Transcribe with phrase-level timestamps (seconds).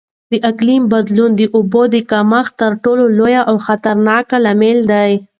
[0.31, 5.11] د اقلیم بدلون د اوبو د کمښت تر ټولو لوی او خطرناک لامل دی.